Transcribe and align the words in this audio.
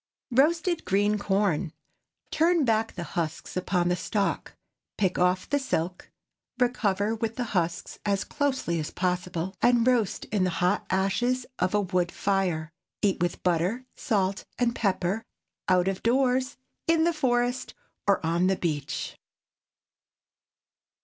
ROASTED 0.31 0.83
GREEN 0.83 1.19
CORN. 1.19 1.73
Turn 2.31 2.65
back 2.65 2.93
the 2.95 3.03
husks 3.03 3.55
upon 3.55 3.87
the 3.87 3.95
stalk, 3.95 4.55
pick 4.97 5.19
off 5.19 5.47
the 5.47 5.59
silk, 5.59 6.09
recover 6.57 7.13
with 7.13 7.35
the 7.35 7.43
husks 7.53 7.99
as 8.03 8.23
closely 8.23 8.79
as 8.79 8.89
possible, 8.89 9.55
and 9.61 9.85
roast 9.85 10.25
in 10.31 10.43
the 10.43 10.49
hot 10.57 10.87
ashes 10.89 11.45
of 11.59 11.75
a 11.75 11.81
wood 11.81 12.11
fire. 12.11 12.71
Eat 13.03 13.19
with 13.21 13.43
butter, 13.43 13.85
salt, 13.95 14.43
and 14.57 14.75
pepper, 14.75 15.23
out 15.69 15.87
of 15.87 16.01
doors, 16.01 16.57
in 16.87 17.03
the 17.03 17.13
forest, 17.13 17.75
or 18.07 18.25
on 18.25 18.47
the 18.47 18.55
beach. 18.55 19.19